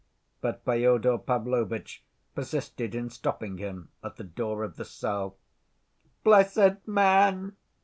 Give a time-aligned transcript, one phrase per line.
[0.41, 2.03] But Fyodor Pavlovitch
[2.33, 5.37] persisted in stopping him at the door of the cell.
[6.23, 7.55] "Blessed man!"